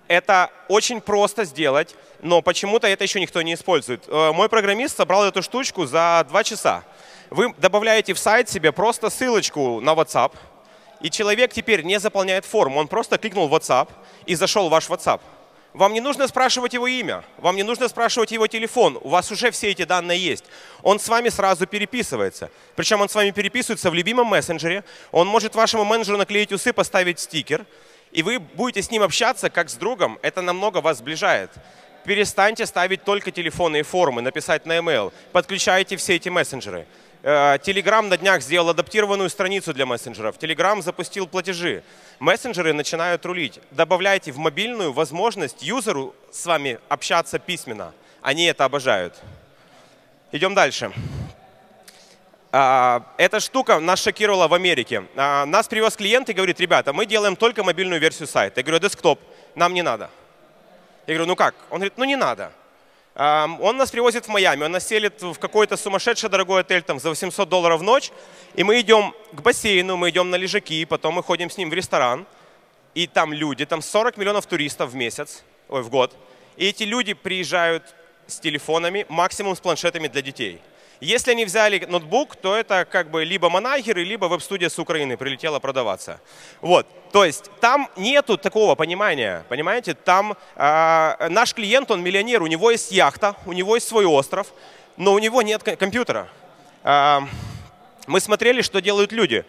Это 0.07 0.51
очень 0.67 1.01
просто 1.01 1.45
сделать, 1.45 1.95
но 2.21 2.43
почему-то 2.43 2.85
это 2.85 3.03
еще 3.03 3.19
никто 3.19 3.41
не 3.41 3.55
использует. 3.55 4.07
Э, 4.07 4.31
мой 4.33 4.49
программист 4.49 4.97
собрал 4.97 5.25
эту 5.25 5.41
штучку 5.41 5.87
за 5.87 6.27
два 6.29 6.43
часа. 6.43 6.83
Вы 7.31 7.55
добавляете 7.57 8.13
в 8.13 8.19
сайт 8.19 8.49
себе 8.49 8.71
просто 8.71 9.09
ссылочку 9.09 9.81
на 9.81 9.93
WhatsApp, 9.93 10.33
и 11.01 11.09
человек 11.09 11.53
теперь 11.53 11.83
не 11.83 11.99
заполняет 11.99 12.45
форму, 12.45 12.79
он 12.79 12.87
просто 12.87 13.17
кликнул 13.17 13.47
в 13.47 13.53
WhatsApp 13.53 13.89
и 14.25 14.35
зашел 14.35 14.67
в 14.67 14.71
ваш 14.71 14.87
WhatsApp. 14.89 15.21
Вам 15.73 15.93
не 15.93 16.01
нужно 16.01 16.27
спрашивать 16.27 16.73
его 16.73 16.87
имя, 16.87 17.23
вам 17.37 17.55
не 17.55 17.63
нужно 17.63 17.87
спрашивать 17.87 18.31
его 18.31 18.47
телефон, 18.47 18.97
у 19.01 19.09
вас 19.09 19.31
уже 19.31 19.51
все 19.51 19.69
эти 19.69 19.83
данные 19.83 20.17
есть. 20.17 20.45
Он 20.81 20.99
с 20.99 21.07
вами 21.07 21.29
сразу 21.29 21.67
переписывается. 21.67 22.49
Причем 22.75 23.01
он 23.01 23.09
с 23.09 23.15
вами 23.15 23.29
переписывается 23.29 23.91
в 23.91 23.93
любимом 23.93 24.27
мессенджере, 24.27 24.83
он 25.11 25.27
может 25.27 25.53
вашему 25.53 25.83
менеджеру 25.83 26.17
наклеить 26.17 26.51
усы, 26.51 26.73
поставить 26.73 27.19
стикер, 27.19 27.65
и 28.11 28.23
вы 28.23 28.39
будете 28.39 28.81
с 28.81 28.89
ним 28.89 29.03
общаться 29.03 29.49
как 29.51 29.69
с 29.69 29.75
другом, 29.75 30.17
это 30.23 30.41
намного 30.41 30.79
вас 30.79 30.97
сближает. 30.97 31.51
Перестаньте 32.05 32.65
ставить 32.65 33.03
только 33.03 33.31
телефонные 33.31 33.83
формы, 33.83 34.21
написать 34.21 34.65
на 34.65 34.77
email, 34.77 35.13
подключайте 35.31 35.97
все 35.97 36.15
эти 36.15 36.29
мессенджеры. 36.29 36.87
Telegram 37.27 38.05
э, 38.05 38.07
на 38.07 38.17
днях 38.17 38.41
сделал 38.41 38.69
адаптированную 38.69 39.29
страницу 39.29 39.73
для 39.73 39.85
мессенджеров. 39.85 40.37
Telegram 40.37 40.81
запустил 40.81 41.27
платежи. 41.27 41.83
Мессенджеры 42.19 42.71
начинают 42.71 43.25
рулить. 43.25 43.59
Добавляйте 43.71 44.31
в 44.31 44.37
мобильную 44.37 44.93
возможность 44.93 45.61
юзеру 45.61 46.15
с 46.31 46.45
вами 46.45 46.79
общаться 46.87 47.37
письменно. 47.37 47.93
Они 48.21 48.45
это 48.45 48.63
обожают. 48.63 49.13
Идем 50.31 50.53
дальше. 50.53 50.93
А, 52.53 53.03
эта 53.17 53.41
штука 53.41 53.79
нас 53.79 54.01
шокировала 54.01 54.47
в 54.47 54.53
Америке. 54.53 55.03
А, 55.17 55.45
нас 55.45 55.67
привез 55.67 55.97
клиент 55.97 56.29
и 56.29 56.33
говорит, 56.33 56.61
ребята, 56.61 56.93
мы 56.93 57.05
делаем 57.05 57.35
только 57.35 57.61
мобильную 57.61 57.99
версию 57.99 58.29
сайта. 58.29 58.61
Я 58.61 58.63
говорю, 58.63 58.79
десктоп, 58.79 59.19
нам 59.53 59.73
не 59.73 59.81
надо. 59.81 60.09
Я 61.07 61.15
говорю, 61.15 61.27
ну 61.27 61.35
как? 61.35 61.55
Он 61.71 61.79
говорит, 61.79 61.97
ну 61.97 62.05
не 62.05 62.15
надо. 62.15 62.53
Он 63.17 63.77
нас 63.77 63.89
привозит 63.89 64.25
в 64.25 64.27
Майами, 64.27 64.63
он 64.65 64.71
нас 64.71 64.87
селит 64.87 65.21
в 65.23 65.39
какой-то 65.39 65.75
сумасшедший 65.75 66.29
дорогой 66.29 66.61
отель 66.61 66.83
там 66.83 66.99
за 66.99 67.09
800 67.09 67.49
долларов 67.49 67.79
в 67.79 67.83
ночь, 67.83 68.11
и 68.53 68.63
мы 68.63 68.79
идем 68.79 69.11
к 69.31 69.41
бассейну, 69.41 69.97
мы 69.97 70.11
идем 70.11 70.29
на 70.29 70.35
лежаки, 70.35 70.85
потом 70.85 71.15
мы 71.15 71.23
ходим 71.23 71.49
с 71.49 71.57
ним 71.57 71.71
в 71.71 71.73
ресторан, 71.73 72.27
и 72.93 73.07
там 73.07 73.33
люди, 73.33 73.65
там 73.65 73.81
40 73.81 74.17
миллионов 74.17 74.45
туристов 74.45 74.91
в 74.91 74.95
месяц, 74.95 75.43
ой, 75.67 75.81
в 75.81 75.89
год, 75.89 76.15
и 76.57 76.67
эти 76.67 76.83
люди 76.83 77.13
приезжают 77.13 77.95
с 78.27 78.39
телефонами, 78.39 79.07
максимум 79.09 79.55
с 79.55 79.59
планшетами 79.59 80.07
для 80.07 80.21
детей– 80.21 80.61
если 80.99 81.31
они 81.31 81.45
взяли 81.45 81.85
ноутбук, 81.85 82.35
то 82.35 82.55
это 82.55 82.85
как 82.85 83.11
бы 83.11 83.23
либо 83.23 83.49
Монахеры, 83.49 84.03
либо 84.03 84.25
веб-студия 84.25 84.69
с 84.69 84.79
Украины 84.79 85.17
прилетела 85.17 85.59
продаваться. 85.59 86.19
Вот. 86.61 86.87
То 87.11 87.23
есть 87.23 87.51
там 87.61 87.89
нету 87.95 88.37
такого 88.37 88.75
понимания, 88.75 89.45
понимаете? 89.49 89.93
Там 89.93 90.35
э, 90.55 91.27
наш 91.29 91.53
клиент, 91.53 91.91
он 91.91 92.01
миллионер, 92.01 92.41
у 92.41 92.47
него 92.47 92.71
есть 92.71 92.91
яхта, 92.91 93.35
у 93.45 93.53
него 93.53 93.75
есть 93.75 93.87
свой 93.87 94.05
остров, 94.05 94.53
но 94.97 95.13
у 95.13 95.19
него 95.19 95.41
нет 95.41 95.63
компьютера. 95.63 96.27
Э, 96.83 97.19
мы 98.07 98.19
смотрели, 98.19 98.61
что 98.61 98.81
делают 98.81 99.11
люди. 99.11 99.45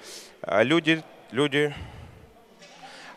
Люди, 0.46 1.02
люди, 1.30 1.74
а, 1.74 1.97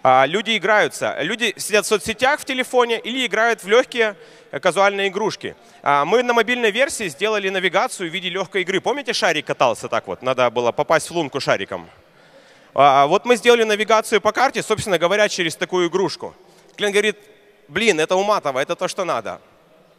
люди 0.04 0.58
играются. 0.58 1.18
Люди 1.22 1.54
сидят 1.58 1.86
в 1.86 1.88
соцсетях 1.88 2.40
в 2.40 2.46
телефоне 2.46 3.00
или 3.00 3.26
играют 3.26 3.64
в 3.64 3.68
легкие 3.68 4.16
э, 4.52 4.60
казуальные 4.60 5.10
игрушки. 5.10 5.56
А, 5.84 6.06
мы 6.06 6.24
на 6.24 6.34
мобильной 6.34 6.72
версии 6.72 7.08
сделали 7.08 7.50
навигацию 7.50 8.10
в 8.10 8.14
виде 8.14 8.30
легкой 8.30 8.64
игры. 8.64 8.82
Помните, 8.82 9.14
шарик 9.14 9.46
катался 9.46 9.88
так 9.88 10.08
вот? 10.08 10.22
Надо 10.24 10.50
было 10.50 10.72
попасть 10.72 11.10
в 11.10 11.14
лунку 11.14 11.40
шариком. 11.40 11.90
А, 12.74 13.06
вот 13.06 13.26
мы 13.26 13.36
сделали 13.36 13.64
навигацию 13.64 14.22
по 14.22 14.32
карте, 14.32 14.64
собственно 14.64 14.98
говоря, 14.98 15.30
через 15.30 15.56
такую 15.56 15.90
игрушку. 15.90 16.34
Клиент 16.76 16.94
говорит, 16.94 17.18
блин, 17.68 18.00
это 18.00 18.16
уматово, 18.16 18.60
это 18.60 18.76
то, 18.76 18.88
что 18.88 19.04
надо. 19.04 19.40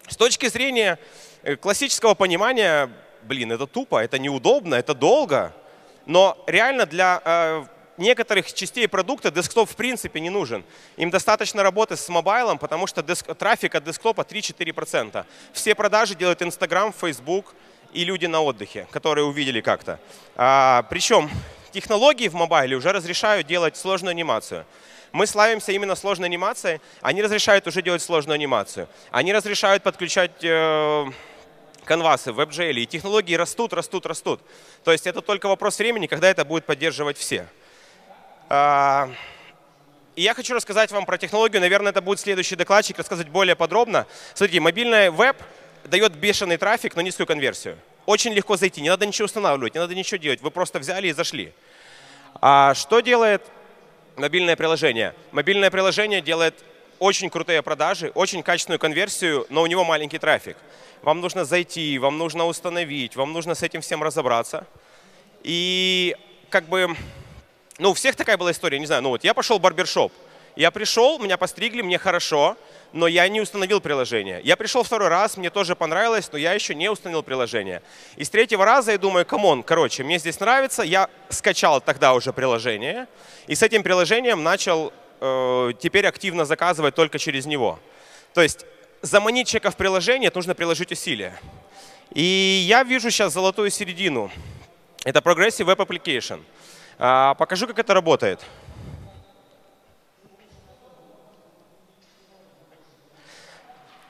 С 0.09 0.16
точки 0.16 0.49
зрения 0.49 0.99
э, 1.42 1.54
классического 1.54 2.14
понимания, 2.14 2.90
блин, 3.23 3.52
это 3.52 3.66
тупо, 3.68 4.02
это 4.02 4.18
неудобно, 4.18 4.75
это 4.75 4.94
долго. 4.94 5.52
Но 6.06 6.42
реально 6.49 6.87
для 6.87 7.23
э, 7.25 7.64
некоторых 8.02 8.52
частей 8.52 8.87
продукта 8.87 9.30
десктоп 9.30 9.71
в 9.71 9.76
принципе 9.76 10.21
не 10.21 10.28
нужен. 10.28 10.64
Им 10.99 11.11
достаточно 11.11 11.62
работы 11.62 11.97
с 11.97 12.09
мобайлом, 12.09 12.59
потому 12.59 12.87
что 12.87 13.02
деск, 13.02 13.35
трафик 13.35 13.75
от 13.75 13.85
десктопа 13.85 14.23
3-4%. 14.23 15.25
Все 15.52 15.75
продажи 15.75 16.14
делают 16.14 16.42
Instagram, 16.42 16.92
Facebook 16.92 17.54
и 17.94 18.04
люди 18.04 18.26
на 18.26 18.42
отдыхе, 18.42 18.87
которые 18.90 19.25
увидели 19.25 19.61
как-то. 19.61 19.99
А, 20.37 20.82
причем 20.90 21.30
технологии 21.73 22.28
в 22.28 22.35
мобайле 22.35 22.76
уже 22.76 22.92
разрешают 22.92 23.47
делать 23.47 23.76
сложную 23.76 24.11
анимацию. 24.11 24.66
Мы 25.12 25.26
славимся 25.26 25.73
именно 25.73 25.94
сложной 25.94 26.28
анимацией. 26.28 26.80
Они 27.02 27.23
разрешают 27.23 27.66
уже 27.66 27.82
делать 27.82 28.02
сложную 28.02 28.35
анимацию. 28.35 28.88
Они 29.11 29.32
разрешают 29.32 29.82
подключать 29.82 30.42
э, 30.42 31.04
канвасы 31.85 32.32
в 32.32 32.40
WebGL, 32.40 32.80
и 32.80 32.87
технологии 32.87 33.35
растут, 33.35 33.75
растут, 33.75 34.06
растут. 34.06 34.40
То 34.85 34.92
есть 34.92 35.06
это 35.06 35.21
только 35.21 35.49
вопрос 35.49 35.78
времени, 35.78 36.06
когда 36.06 36.30
это 36.30 36.44
будет 36.44 36.64
поддерживать 36.64 37.18
все. 37.18 37.47
А, 38.54 39.09
и 40.14 40.21
я 40.21 40.35
хочу 40.35 40.52
рассказать 40.52 40.92
вам 40.92 41.06
про 41.06 41.16
технологию. 41.16 41.62
Наверное, 41.62 41.88
это 41.90 42.02
будет 42.02 42.21
следующий 42.21 42.54
докладчик, 42.54 42.99
рассказать 42.99 43.30
более 43.30 43.56
подробно. 43.56 44.06
Смотрите, 44.35 44.61
мобильный 44.61 45.09
веб 45.09 45.38
дает 45.85 46.12
бешеный 46.16 46.59
трафик, 46.59 46.94
но 46.94 47.00
низкую 47.00 47.26
конверсию. 47.26 47.78
Очень 48.04 48.35
легко 48.35 48.59
зайти, 48.59 48.82
не 48.82 48.90
надо 48.90 49.06
ничего 49.06 49.25
устанавливать, 49.25 49.73
не 49.73 49.80
надо 49.80 49.94
ничего 49.94 50.18
делать. 50.18 50.42
Вы 50.42 50.50
просто 50.50 50.80
взяли 50.80 51.09
и 51.09 51.12
зашли. 51.12 51.54
А 52.42 52.75
что 52.75 53.00
делает 53.00 53.42
мобильное 54.16 54.54
приложение? 54.54 55.14
Мобильное 55.30 55.71
приложение 55.71 56.21
делает 56.21 56.62
очень 56.99 57.30
крутые 57.30 57.62
продажи, 57.62 58.12
очень 58.14 58.42
качественную 58.42 58.78
конверсию, 58.78 59.47
но 59.49 59.62
у 59.62 59.66
него 59.66 59.82
маленький 59.82 60.18
трафик. 60.18 60.59
Вам 61.00 61.23
нужно 61.23 61.47
зайти, 61.47 61.99
вам 61.99 62.18
нужно 62.18 62.44
установить, 62.44 63.16
вам 63.16 63.32
нужно 63.32 63.54
с 63.54 63.62
этим 63.62 63.80
всем 63.80 64.02
разобраться. 64.02 64.66
И 65.42 66.14
как 66.50 66.68
бы, 66.68 66.94
ну, 67.82 67.90
у 67.90 67.94
всех 67.94 68.14
такая 68.14 68.36
была 68.36 68.52
история, 68.52 68.78
не 68.78 68.86
знаю, 68.86 69.02
ну 69.02 69.08
вот 69.08 69.24
я 69.24 69.34
пошел 69.34 69.58
в 69.58 69.60
барбершоп, 69.60 70.12
я 70.54 70.70
пришел, 70.70 71.18
меня 71.18 71.36
постригли, 71.36 71.82
мне 71.82 71.98
хорошо, 71.98 72.56
но 72.92 73.08
я 73.08 73.26
не 73.28 73.40
установил 73.40 73.80
приложение. 73.80 74.40
Я 74.44 74.56
пришел 74.56 74.84
второй 74.84 75.08
раз, 75.08 75.36
мне 75.36 75.50
тоже 75.50 75.74
понравилось, 75.74 76.28
но 76.30 76.38
я 76.38 76.52
еще 76.52 76.76
не 76.76 76.88
установил 76.88 77.24
приложение. 77.24 77.82
И 78.16 78.22
с 78.22 78.30
третьего 78.30 78.64
раза 78.64 78.92
я 78.92 78.98
думаю, 78.98 79.26
come 79.26 79.48
on, 79.48 79.64
короче, 79.64 80.04
мне 80.04 80.18
здесь 80.20 80.38
нравится, 80.38 80.82
я 80.84 81.08
скачал 81.28 81.80
тогда 81.80 82.14
уже 82.14 82.32
приложение, 82.32 83.08
и 83.48 83.56
с 83.56 83.62
этим 83.64 83.82
приложением 83.82 84.44
начал 84.44 84.92
э, 85.20 85.72
теперь 85.80 86.06
активно 86.06 86.44
заказывать 86.44 86.94
только 86.94 87.18
через 87.18 87.46
него. 87.46 87.80
То 88.32 88.42
есть 88.42 88.64
заманить 89.00 89.48
человека 89.48 89.72
в 89.72 89.76
приложение, 89.76 90.30
нужно 90.32 90.54
приложить 90.54 90.92
усилия. 90.92 91.36
И 92.14 92.64
я 92.68 92.84
вижу 92.84 93.10
сейчас 93.10 93.32
золотую 93.32 93.70
середину. 93.70 94.30
Это 95.02 95.18
Progressive 95.18 95.66
Web 95.66 95.78
Application. 95.78 96.42
А, 97.04 97.35
покажу, 97.35 97.66
как 97.66 97.80
это 97.80 97.94
работает. 97.94 98.38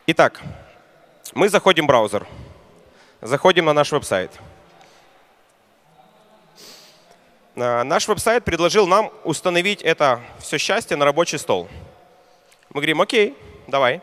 Итак, 0.06 0.42
мы 1.32 1.48
заходим 1.48 1.84
в 1.84 1.86
браузер, 1.86 2.26
заходим 3.22 3.64
на 3.64 3.72
наш 3.72 3.92
веб-сайт. 3.92 4.30
А, 7.56 7.82
наш 7.82 8.06
веб-сайт 8.08 8.44
предложил 8.44 8.86
нам 8.86 9.10
установить 9.24 9.80
это 9.80 10.20
все 10.38 10.58
счастье 10.58 10.94
на 10.94 11.06
рабочий 11.06 11.38
стол. 11.38 11.68
Мы 12.68 12.82
говорим, 12.82 13.00
окей, 13.00 13.34
давай. 13.68 14.02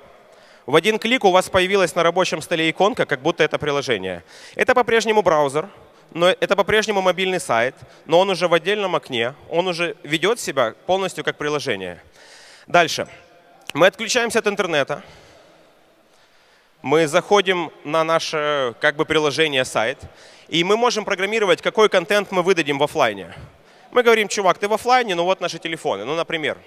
В 0.66 0.76
один 0.76 0.98
клик 0.98 1.26
у 1.26 1.32
вас 1.32 1.48
появилась 1.48 1.94
на 1.94 2.02
рабочем 2.02 2.42
столе 2.42 2.72
иконка, 2.72 3.06
как 3.06 3.22
будто 3.22 3.44
это 3.44 3.60
приложение. 3.60 4.24
Это 4.56 4.74
по-прежнему 4.74 5.22
браузер, 5.22 5.70
но 6.12 6.30
это 6.30 6.56
по-прежнему 6.56 7.02
мобильный 7.02 7.40
сайт, 7.40 7.76
но 8.06 8.20
он 8.20 8.30
уже 8.30 8.48
в 8.48 8.54
отдельном 8.54 8.96
окне, 8.96 9.34
он 9.50 9.68
уже 9.68 9.96
ведет 10.04 10.40
себя 10.40 10.74
полностью 10.86 11.24
как 11.24 11.38
приложение. 11.38 12.02
Дальше. 12.68 13.08
Мы 13.74 13.88
отключаемся 13.88 14.40
от 14.40 14.48
интернета, 14.48 15.04
мы 16.82 17.08
заходим 17.08 17.72
на 17.84 18.04
наше 18.04 18.74
как 18.80 18.96
бы 18.96 19.06
приложение 19.06 19.66
сайт, 19.66 20.00
и 20.48 20.64
мы 20.64 20.78
можем 20.78 21.06
программировать, 21.06 21.62
какой 21.62 21.90
контент 21.90 22.32
мы 22.32 22.42
выдадим 22.42 22.80
в 22.80 22.84
офлайне. 22.84 23.34
Мы 23.92 24.02
говорим, 24.02 24.28
чувак, 24.28 24.58
ты 24.58 24.68
в 24.68 24.74
офлайне, 24.74 25.14
ну 25.14 25.26
вот 25.26 25.42
наши 25.42 25.60
телефоны. 25.60 26.06
Ну, 26.06 26.16
например, 26.16 26.58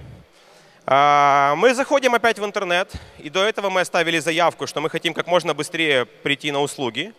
а, 0.84 1.54
мы 1.56 1.74
заходим 1.74 2.14
опять 2.14 2.38
в 2.38 2.44
интернет, 2.44 2.92
и 3.18 3.30
до 3.30 3.42
этого 3.44 3.70
мы 3.70 3.80
оставили 3.80 4.18
заявку, 4.18 4.66
что 4.66 4.80
мы 4.80 4.90
хотим 4.90 5.14
как 5.14 5.26
можно 5.26 5.54
быстрее 5.54 6.04
прийти 6.04 6.50
на 6.50 6.60
услуги. 6.60 7.12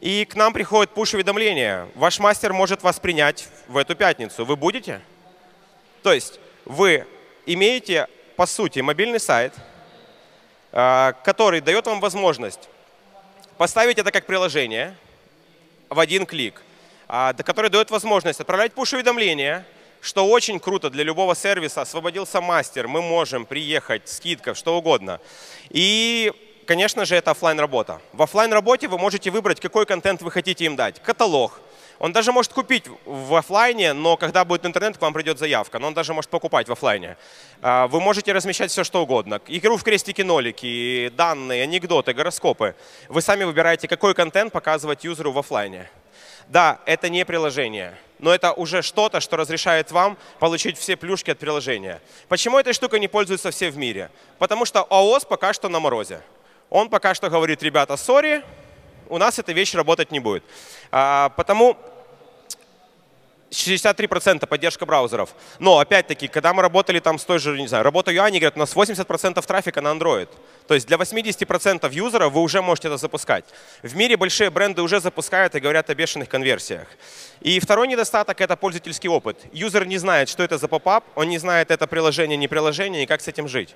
И 0.00 0.24
к 0.24 0.34
нам 0.34 0.52
приходит 0.52 0.92
пуш-уведомление. 0.94 1.88
Ваш 1.94 2.18
мастер 2.18 2.52
может 2.52 2.82
вас 2.82 2.98
принять 2.98 3.48
в 3.68 3.76
эту 3.76 3.94
пятницу. 3.94 4.44
Вы 4.44 4.56
будете? 4.56 5.00
То 6.02 6.12
есть 6.12 6.40
вы 6.64 7.06
имеете, 7.46 8.08
по 8.36 8.46
сути, 8.46 8.80
мобильный 8.80 9.20
сайт– 9.20 9.54
Э, 10.72 11.14
который 11.24 11.60
дает 11.60 11.86
вам 11.86 12.00
возможность 12.00 12.68
поставить 13.56 13.98
это 13.98 14.12
как 14.12 14.24
приложение 14.26 14.96
в 15.88 15.98
один 15.98 16.26
клик, 16.26 16.62
а, 17.08 17.32
который 17.32 17.68
дает 17.68 17.90
возможность 17.90 18.40
отправлять 18.40 18.72
пуш-уведомления, 18.72 19.66
что 20.00 20.26
очень 20.28 20.60
круто 20.60 20.88
для 20.88 21.02
любого 21.02 21.34
сервиса. 21.34 21.82
Освободился 21.82 22.40
мастер, 22.40 22.86
мы 22.86 23.02
можем 23.02 23.44
приехать, 23.46 24.08
скидка, 24.08 24.54
что 24.54 24.78
угодно. 24.78 25.20
И, 25.70 26.32
конечно 26.70 27.04
же, 27.04 27.16
это 27.16 27.32
офлайн 27.32 27.58
работа. 27.58 28.00
В 28.12 28.22
офлайн 28.22 28.52
работе 28.52 28.86
вы 28.86 28.96
можете 28.96 29.32
выбрать, 29.32 29.58
какой 29.58 29.86
контент 29.86 30.22
вы 30.22 30.30
хотите 30.30 30.64
им 30.66 30.76
дать. 30.76 31.02
Каталог, 31.02 31.60
он 31.98 32.12
даже 32.12 32.30
может 32.30 32.52
купить 32.52 32.84
в 33.04 33.34
офлайне, 33.34 33.92
но 33.92 34.16
когда 34.16 34.44
будет 34.44 34.64
интернет, 34.64 34.96
к 34.96 35.02
вам 35.02 35.12
придет 35.12 35.36
заявка. 35.40 35.80
Но 35.80 35.88
он 35.88 35.94
даже 35.94 36.14
может 36.14 36.30
покупать 36.30 36.68
в 36.68 36.72
офлайне. 36.72 37.16
А, 37.60 37.88
вы 37.88 38.00
можете 38.00 38.32
размещать 38.32 38.70
все, 38.70 38.84
что 38.84 39.02
угодно. 39.02 39.40
Игру 39.48 39.76
в 39.76 39.82
крестики-нолики, 39.82 41.08
данные, 41.16 41.64
анекдоты, 41.64 42.12
гороскопы. 42.12 42.76
Вы 43.08 43.20
сами 43.20 43.42
выбираете, 43.42 43.88
какой 43.88 44.14
контент 44.14 44.52
показывать 44.52 45.02
юзеру 45.02 45.32
в 45.32 45.38
офлайне. 45.40 45.90
Да, 46.46 46.78
это 46.86 47.08
не 47.08 47.24
приложение, 47.24 47.98
но 48.20 48.32
это 48.32 48.52
уже 48.52 48.82
что-то, 48.82 49.18
что 49.18 49.36
разрешает 49.36 49.90
вам 49.90 50.16
получить 50.38 50.78
все 50.78 50.96
плюшки 50.96 51.32
от 51.32 51.38
приложения. 51.40 52.00
Почему 52.28 52.60
этой 52.60 52.74
штукой 52.74 53.00
не 53.00 53.08
пользуются 53.08 53.50
все 53.50 53.70
в 53.70 53.76
мире? 53.76 54.08
Потому 54.38 54.64
что 54.64 54.86
ООС 54.88 55.24
пока 55.24 55.52
что 55.52 55.68
на 55.68 55.80
морозе. 55.80 56.22
Он 56.70 56.88
пока 56.88 57.14
что 57.14 57.28
говорит, 57.28 57.62
ребята, 57.62 57.96
сори, 57.96 58.42
у 59.08 59.18
нас 59.18 59.38
эта 59.38 59.52
вещь 59.52 59.74
работать 59.74 60.12
не 60.12 60.20
будет. 60.20 60.44
А, 60.92 61.30
потому 61.30 61.76
63% 63.50 64.46
поддержка 64.46 64.86
браузеров. 64.86 65.34
Но, 65.58 65.78
опять-таки, 65.78 66.28
когда 66.28 66.54
мы 66.54 66.62
работали 66.62 67.00
там 67.00 67.18
с 67.18 67.24
той 67.24 67.38
же, 67.38 67.58
не 67.60 67.66
знаю, 67.66 67.84
работаю 67.84 68.22
они 68.22 68.38
говорят, 68.38 68.56
у 68.56 68.60
нас 68.60 68.74
80% 68.74 69.44
трафика 69.44 69.80
на 69.80 69.88
Android. 69.88 70.28
То 70.68 70.74
есть 70.74 70.86
для 70.86 70.96
80% 70.96 71.92
юзеров 71.92 72.32
вы 72.32 72.40
уже 72.40 72.62
можете 72.62 72.88
это 72.88 72.96
запускать. 72.96 73.44
В 73.82 73.96
мире 73.96 74.16
большие 74.16 74.50
бренды 74.50 74.82
уже 74.82 75.00
запускают 75.00 75.54
и 75.56 75.60
говорят 75.60 75.90
о 75.90 75.94
бешеных 75.94 76.28
конверсиях. 76.28 76.86
И 77.40 77.58
второй 77.58 77.88
недостаток— 77.88 78.40
это 78.42 78.56
пользовательский 78.56 79.08
опыт. 79.08 79.36
Юзер 79.52 79.84
не 79.86 79.98
знает, 79.98 80.28
что 80.28 80.44
это 80.44 80.58
за 80.58 80.68
поп-ап, 80.68 81.04
он 81.16 81.28
не 81.28 81.38
знает, 81.38 81.72
это 81.72 81.88
приложение, 81.88 82.36
не 82.36 82.46
приложение, 82.46 83.02
и 83.02 83.06
как 83.06 83.20
с 83.20 83.26
этим 83.26 83.48
жить. 83.48 83.74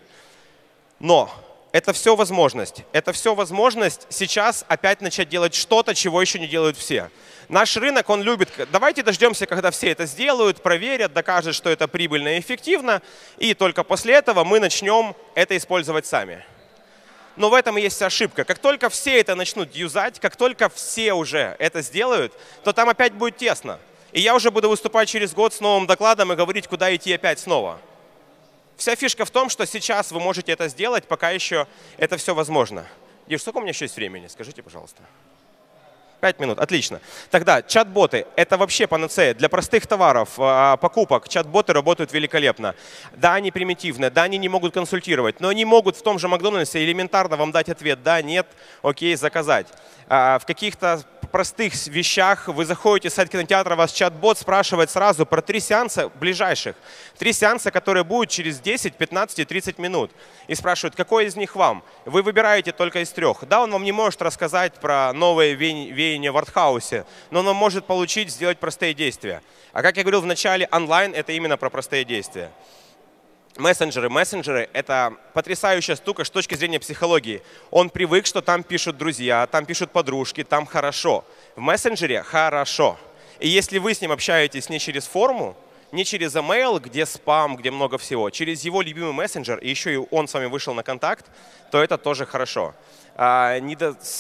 Но 1.01 1.31
это 1.75 1.93
все 1.93 2.15
возможность. 2.15 2.85
Это 2.93 3.13
все 3.13 3.35
возможность 3.35 4.07
сейчас 4.09 4.65
опять 4.69 5.01
начать 5.01 5.29
делать 5.29 5.57
что-то, 5.57 5.93
чего 5.93 6.23
еще 6.23 6.39
не 6.39 6.47
делают 6.47 6.77
все. 6.77 7.11
Наш 7.49 7.77
рынок, 7.77 8.09
он 8.11 8.23
любит, 8.23 8.49
давайте 8.71 9.03
дождемся, 9.03 9.47
когда 9.47 9.73
все 9.73 9.91
это 9.91 10.07
сделают, 10.07 10.63
проверят, 10.63 11.13
докажут, 11.13 11.57
что 11.57 11.71
это 11.71 11.89
прибыльно 11.89 12.37
и 12.37 12.39
эффективно, 12.39 13.03
и 13.39 13.55
только 13.55 13.83
после 13.83 14.15
этого 14.15 14.45
мы 14.45 14.61
начнем 14.61 15.17
это 15.35 15.57
использовать 15.57 16.07
сами. 16.07 16.45
Но 17.35 17.51
в 17.51 17.55
этом 17.55 17.77
и 17.77 17.83
есть 17.83 18.01
ошибка. 18.03 18.45
Как 18.45 18.61
только 18.61 18.89
все 18.89 19.19
это 19.19 19.35
начнут 19.35 19.75
юзать, 19.75 20.21
как 20.21 20.37
только 20.37 20.69
все 20.69 21.13
уже 21.13 21.57
это 21.59 21.83
сделают, 21.83 22.33
то 22.63 22.73
там 22.73 22.89
опять 22.89 23.15
будет 23.15 23.37
тесно. 23.37 23.81
И 24.13 24.21
я 24.21 24.37
уже 24.37 24.53
буду 24.53 24.69
выступать 24.69 25.09
через 25.09 25.35
год 25.35 25.53
с 25.53 25.59
новым 25.59 25.89
докладом 25.89 26.33
и 26.33 26.37
говорить, 26.37 26.69
куда 26.69 26.95
идти 26.95 27.13
опять 27.13 27.41
снова. 27.41 27.81
Вся 28.77 28.97
фишка 28.97 29.25
в 29.25 29.31
том, 29.31 29.49
что 29.49 29.67
сейчас 29.67 30.11
вы 30.11 30.21
можете 30.21 30.53
это 30.53 30.69
сделать, 30.69 31.05
пока 31.05 31.31
еще 31.31 31.67
это 31.97 32.17
все 32.17 32.35
возможно. 32.35 32.87
Диш, 33.27 33.41
сколько 33.41 33.59
у 33.59 33.61
меня 33.61 33.71
еще 33.71 33.85
есть 33.85 33.97
времени? 33.97 34.27
Скажите, 34.27 34.63
пожалуйста. 34.63 35.03
Пять 36.21 36.41
минут, 36.41 36.59
отлично. 36.59 37.01
Тогда 37.31 37.61
чат-боты– 37.61 38.27
это 38.37 38.57
вообще 38.57 38.87
панацея. 38.87 39.35
Для 39.35 39.51
простых 39.51 39.87
товаров, 39.87 40.31
а, 40.39 40.79
покупок 40.79 41.29
чат-боты 41.29 41.75
работают 41.75 42.13
великолепно. 42.15 42.75
Да, 43.13 43.35
они 43.35 43.51
примитивны, 43.51 44.11
да, 44.11 44.23
они 44.23 44.39
не 44.39 44.49
могут 44.49 44.73
консультировать, 44.73 45.41
но 45.41 45.49
они 45.49 45.67
могут 45.67 45.97
в 45.97 46.03
том 46.03 46.19
же 46.19 46.29
Макдональдсе 46.29 46.83
элементарно 46.83 47.37
вам 47.37 47.53
дать 47.53 47.69
ответ 47.69 48.03
«да», 48.03 48.23
«нет», 48.23 48.47
«окей», 48.83 49.15
«заказать». 49.17 49.67
А, 50.09 50.39
в 50.39 50.47
каких-то 50.47 51.03
простых 51.35 51.75
вещах 51.89 52.47
вы 52.47 52.65
заходите 52.65 53.09
в 53.09 53.13
сайт 53.13 53.29
кинотеатра, 53.29 53.75
вас 53.75 53.91
чат-бот 53.91 54.39
спрашивает 54.39 54.89
сразу 54.89 55.27
про 55.27 55.43
три 55.43 55.59
сеанса 55.59 56.09
ближайших. 56.09 56.77
Три 57.19 57.33
сеанса, 57.33 57.73
которые 57.73 58.05
будут 58.05 58.31
через 58.31 58.61
10, 58.61 58.95
15 58.95 59.41
и 59.41 59.45
30 59.45 59.79
минут. 59.79 60.13
И 60.47 60.55
спрашивают, 60.55 60.95
какой 60.95 61.27
из 61.27 61.35
них 61.35 61.57
вам? 61.57 61.83
Вы 62.05 62.23
выбираете 62.23 62.71
только 62.71 63.01
из 63.01 63.11
трех. 63.11 63.39
Да, 63.49 63.65
он 63.65 63.73
вам 63.73 63.83
не 63.83 63.91
может 63.91 64.23
рассказать 64.23 64.75
про 64.75 65.13
новые 65.13 65.57
веяния 65.57 66.31
в 66.31 66.37
артхаусе, 66.37 67.05
но 67.33 67.41
он 67.41 67.57
может 67.57 67.85
получить, 67.85 68.31
сделать 68.31 68.59
простые 68.59 68.95
действия. 68.95 69.43
А 69.73 69.83
как 69.83 69.97
я 69.97 70.05
говорил 70.05 70.21
в 70.21 70.27
начале, 70.27 70.69
онлайн— 70.71 71.15
это 71.17 71.33
именно 71.33 71.57
про 71.57 71.69
простые 71.69 72.05
действия. 72.05 72.53
Мессенджеры. 73.57 74.11
Мессенджеры— 74.11 74.69
это 74.73 75.15
потрясающая 75.33 75.95
штука 75.95 76.25
с 76.25 76.31
точки 76.31 76.57
зрения 76.57 76.81
психологии. 76.81 77.41
Он 77.71 77.89
привык, 77.89 78.27
что 78.27 78.43
там 78.43 78.65
пишут 78.65 78.97
друзья, 78.97 79.47
там 79.47 79.65
пишут 79.65 79.93
подружки, 79.93 80.43
там 80.43 80.67
хорошо. 80.67 81.25
В 81.55 81.61
мессенджере 81.61 82.23
хорошо. 82.25 82.99
И 83.39 83.49
если 83.49 83.79
вы 83.79 83.95
с 83.95 84.01
ним 84.01 84.11
общаетесь 84.11 84.69
не 84.69 84.81
через 84.81 85.07
форму, 85.07 85.57
Не 85.95 86.05
через 86.05 86.35
email, 86.35 86.81
где 86.81 87.07
спам, 87.07 87.57
где 87.57 87.71
много 87.71 87.99
всего, 87.99 88.29
через 88.31 88.65
его 88.65 88.83
любимый 88.83 89.13
мессенджер, 89.13 89.59
и 89.59 89.69
еще 89.69 89.95
и 89.95 90.01
он 90.11 90.27
с 90.27 90.35
вами 90.35 90.47
вышел 90.47 90.75
на 90.75 90.83
контакт, 90.83 91.27
то 91.71 91.81
это 91.81 91.99
тоже 91.99 92.27
хорошо. 92.27 92.75
А. 93.15 93.61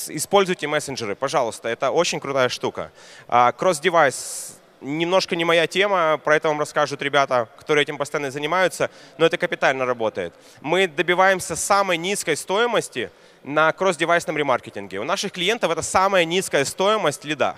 Используйте 0.09 0.69
мессенджеры, 0.69 1.17
пожалуйста, 1.17 1.69
это 1.69 1.91
очень 1.91 2.21
крутая 2.21 2.49
штука. 2.49 2.93
А, 3.27 3.53
Cross-девайс 3.59 4.53
немножко 4.85 5.35
не 5.35 5.45
моя 5.45 5.67
тема, 5.67 6.21
про 6.23 6.37
это 6.37 6.49
вам 6.49 6.61
расскажут 6.61 7.03
ребята, 7.03 7.49
которые 7.59 7.83
этим 7.83 7.99
постоянно 7.99 8.31
занимаются, 8.31 8.91
но 9.19 9.27
это 9.27 9.37
капитально 9.39 9.87
работает. 9.87 10.35
Мы 10.61 10.87
добиваемся 10.87 11.57
самой 11.57 11.97
низкой 11.97 12.37
стоимости 12.37 13.11
на 13.43 13.73
кросс-девайсном 13.73 14.37
ремаркетинге. 14.37 15.01
У 15.01 15.05
наших 15.05 15.33
клиентов 15.33 15.71
это 15.73 15.83
самая 15.83 16.25
низкая 16.25 16.65
стоимость 16.65 17.25
лида. 17.25 17.57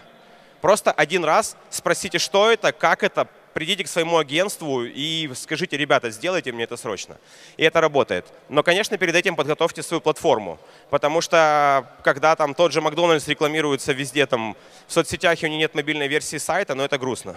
Просто 0.61 0.93
один 0.93 1.25
раз 1.25 1.57
спросите, 1.71 2.19
что 2.19 2.51
это, 2.51 2.73
как 2.73 3.03
это, 3.03 3.29
придите 3.57 3.85
к 3.85 3.89
своему 3.89 4.19
агентству 4.19 4.85
и 4.85 5.31
скажите, 5.35 5.79
ребята, 5.79 6.11
сделайте 6.11 6.53
мне 6.53 6.65
это 6.65 6.77
срочно. 6.77 7.17
И 7.57 7.65
это 7.65 7.81
работает. 7.81 8.27
Но, 8.51 8.63
конечно, 8.63 8.99
перед 8.99 9.15
этим 9.15 9.35
подготовьте 9.35 9.83
свою 9.83 10.03
платформу, 10.03 10.59
потому 10.91 11.23
что 11.23 11.87
когда 12.03 12.37
там 12.37 12.53
тот 12.53 12.73
же 12.73 12.83
Макдональдс 12.83 13.27
рекламируется 13.29 13.95
везде, 13.95 14.27
там 14.27 14.59
в 14.87 14.93
соцсетях 14.93 15.43
и 15.43 15.47
у 15.47 15.49
него 15.49 15.61
нет 15.61 15.75
мобильной 15.75 16.07
версии 16.07 16.37
сайта, 16.37 16.75
но 16.75 16.85
это 16.85 16.99
грустно. 16.99 17.35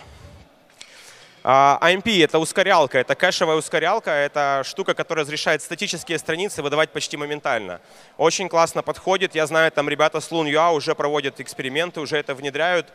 AMP 1.42 2.04
а,— 2.06 2.24
это 2.26 2.38
ускорялка, 2.38 2.98
это 2.98 3.16
кэшевая 3.16 3.56
ускорялка, 3.56 4.12
это 4.12 4.64
штука, 4.66 4.94
которая 4.94 5.24
разрешает 5.24 5.62
статические 5.62 6.20
страницы 6.20 6.62
выдавать 6.62 6.90
почти 6.90 7.16
моментально. 7.16 7.80
Очень 8.18 8.50
классно 8.50 8.84
подходит, 8.84 9.36
я 9.36 9.48
знаю, 9.48 9.72
там 9.72 9.88
ребята 9.88 10.20
с 10.20 10.30
Loon.ua 10.32 10.74
уже 10.74 10.96
проводят 10.96 11.40
эксперименты, 11.40 12.02
уже 12.02 12.18
это 12.18 12.36
внедряют. 12.36 12.88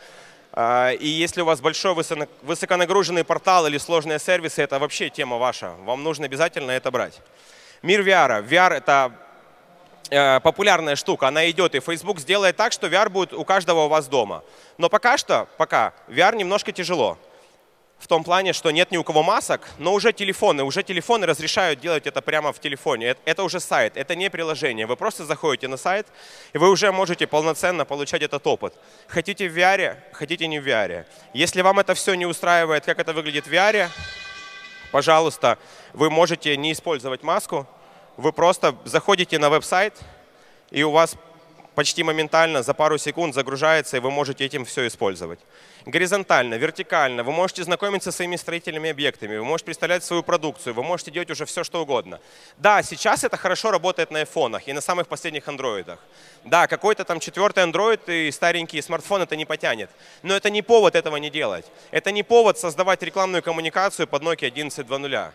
А, 0.57 0.93
и 0.93 1.09
если 1.09 1.41
у 1.41 1.45
вас 1.45 1.61
большой 1.61 1.95
высоконагруженный 2.43 3.25
портал 3.25 3.67
или 3.67 3.77
сложные 3.77 4.21
сервисы, 4.21 4.63
это 4.63 4.79
вообще 4.79 5.11
тема 5.11 5.37
ваша. 5.37 5.73
Вам 5.85 6.05
нужно 6.05 6.27
обязательно 6.27 6.71
это 6.71 6.93
брать. 6.93 7.21
Мир 7.83 8.03
VR. 8.03 8.47
VR— 8.49 8.71
это 8.75 9.13
э, 10.11 10.39
популярная 10.39 10.95
штука, 10.95 11.27
она 11.27 11.51
идет, 11.51 11.75
и 11.75 11.81
Facebook 11.81 12.21
сделает 12.21 12.57
так, 12.57 12.71
что 12.71 12.87
VR 12.87 13.09
будет 13.09 13.33
у 13.33 13.45
каждого 13.45 13.87
у 13.87 13.89
вас 13.89 14.07
дома. 14.07 14.45
Но 14.79 14.89
пока 14.89 15.19
что, 15.19 15.49
пока, 15.57 15.93
VR 16.07 16.37
немножко 16.37 16.71
тяжело 16.71 17.19
в 17.99 18.07
том 18.07 18.23
плане, 18.23 18.53
что 18.53 18.71
нет 18.71 18.91
ни 18.91 18.97
у 18.97 19.05
кого 19.05 19.23
масок, 19.23 19.69
но 19.79 19.95
уже 19.95 20.13
телефоны, 20.13 20.63
уже 20.63 20.83
телефоны 20.83 21.27
разрешают 21.27 21.81
делать 21.81 22.07
это 22.07 22.21
прямо 22.21 22.53
в 22.53 22.59
телефоне. 22.59 23.17
Это 23.25 23.43
уже 23.43 23.61
сайт, 23.61 23.97
это 23.97 24.15
не 24.15 24.29
приложение. 24.31 24.87
Вы 24.87 24.97
просто 24.97 25.25
заходите 25.25 25.69
на 25.69 25.77
сайт, 25.77 26.07
и 26.53 26.59
вы 26.59 26.71
уже 26.71 26.93
можете 26.93 27.27
полноценно 27.27 27.85
получать 27.85 28.23
этот 28.23 28.47
опыт. 28.47 28.75
Хотите 29.09 29.49
в 29.49 29.57
VR, 29.57 29.97
хотите 30.13 30.47
не 30.47 30.61
в 30.61 30.67
VR. 30.67 31.07
Если 31.33 31.63
вам 31.63 31.79
это 31.79 31.95
все 31.95 32.15
не 32.15 32.27
устраивает, 32.27 32.85
как 32.85 32.99
это 32.99 33.13
выглядит 33.13 33.47
в 33.47 33.53
VR, 33.53 33.89
пожалуйста, 34.93 35.59
вы 35.93 36.11
можете 36.11 36.57
не 36.57 36.73
использовать 36.73 37.23
маску, 37.23 37.67
вы 38.17 38.33
просто 38.33 38.77
заходите 38.85 39.39
на 39.39 39.49
веб-сайт, 39.49 39.99
и 40.71 40.83
у 40.83 40.91
вас 40.91 41.17
почти 41.75 42.03
моментально 42.03 42.63
за 42.63 42.75
пару 42.75 42.99
секунд 42.99 43.35
загружается, 43.35 43.97
и 43.97 44.01
вы 44.01 44.11
можете 44.11 44.45
этим 44.45 44.65
все 44.65 44.87
использовать. 44.87 45.39
Горизонтально, 45.87 46.55
вертикально, 46.55 47.23
вы 47.23 47.33
можете 47.33 47.63
знакомиться 47.63 48.11
со 48.11 48.17
своими 48.17 48.37
строительными 48.37 48.91
объектами, 48.91 49.37
вы 49.37 49.45
можете 49.45 49.67
представлять 49.67 50.03
свою 50.03 50.23
продукцию, 50.23 50.75
вы 50.75 50.83
можете 50.83 51.11
делать 51.11 51.31
уже 51.31 51.45
все, 51.45 51.63
что 51.63 51.83
угодно. 51.83 52.21
Да, 52.57 52.83
сейчас 52.83 53.25
это 53.25 53.37
хорошо 53.37 53.71
работает 53.71 54.11
на 54.11 54.21
айфонах 54.21 54.67
и 54.67 54.73
на 54.73 54.81
самых 54.81 55.09
последних 55.09 55.47
андроидах. 55.47 55.99
Да, 56.45 56.67
какой-то 56.67 57.05
там 57.05 57.21
четвертый 57.21 57.63
андроид 57.63 58.09
и 58.09 58.31
старенький 58.31 58.81
смартфон 58.81 59.23
это 59.23 59.37
не 59.37 59.45
потянет. 59.45 59.91
Но 60.23 60.35
это 60.35 60.51
не 60.51 60.63
повод 60.63 60.95
этого 60.95 61.17
не 61.17 61.31
делать. 61.31 61.67
Это 61.91 62.13
не 62.13 62.23
повод 62.23 62.59
создавать 62.59 63.03
рекламную 63.03 63.43
коммуникацию 63.43 64.07
под 64.07 64.23
Nokia 64.23 64.51
11.2.0 64.51 65.33